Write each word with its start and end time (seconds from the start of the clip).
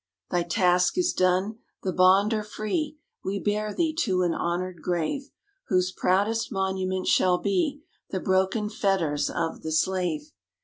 __Thy 0.35 0.49
task 0.49 0.97
is 0.97 1.13
done; 1.13 1.59
the 1.83 1.93
bond 1.93 2.33
are 2.33 2.41
free: 2.41 2.97
We 3.23 3.37
bear 3.39 3.71
thee 3.71 3.93
to 3.99 4.23
an 4.23 4.33
honoured 4.33 4.81
grave, 4.81 5.29
Whose 5.67 5.91
proudest 5.91 6.51
monument 6.51 7.05
shall 7.05 7.37
be 7.37 7.83
The 8.09 8.19
broken 8.19 8.67
fetters 8.67 9.29
of 9.29 9.61
the 9.61 9.71
slave. 9.71 10.31